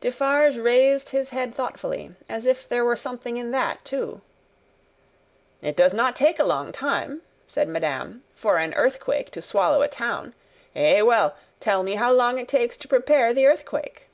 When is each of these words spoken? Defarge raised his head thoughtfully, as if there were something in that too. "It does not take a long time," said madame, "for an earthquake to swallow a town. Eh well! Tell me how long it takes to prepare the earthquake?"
Defarge 0.00 0.58
raised 0.58 1.08
his 1.08 1.30
head 1.30 1.54
thoughtfully, 1.54 2.14
as 2.28 2.44
if 2.44 2.68
there 2.68 2.84
were 2.84 2.96
something 2.96 3.38
in 3.38 3.50
that 3.52 3.82
too. 3.82 4.20
"It 5.62 5.74
does 5.74 5.94
not 5.94 6.14
take 6.14 6.38
a 6.38 6.44
long 6.44 6.70
time," 6.70 7.22
said 7.46 7.66
madame, 7.66 8.22
"for 8.34 8.58
an 8.58 8.74
earthquake 8.74 9.30
to 9.30 9.40
swallow 9.40 9.80
a 9.80 9.88
town. 9.88 10.34
Eh 10.76 11.00
well! 11.00 11.34
Tell 11.60 11.82
me 11.82 11.94
how 11.94 12.12
long 12.12 12.38
it 12.38 12.46
takes 12.46 12.76
to 12.76 12.88
prepare 12.88 13.32
the 13.32 13.46
earthquake?" 13.46 14.08